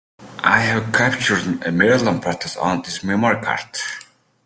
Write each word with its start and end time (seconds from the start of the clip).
I 0.43 0.61
have 0.61 0.91
captured 0.95 1.63
a 1.63 1.71
million 1.71 2.19
photos 2.21 2.57
on 2.57 2.81
this 2.81 3.03
memory 3.03 3.39
card. 3.43 3.77